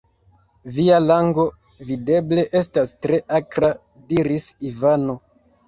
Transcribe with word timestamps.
Via 0.77 1.01
lango, 1.03 1.45
videble, 1.91 2.47
estas 2.63 2.95
tre 3.05 3.21
akra, 3.43 3.73
diris 4.11 4.51
Ivano. 4.73 5.21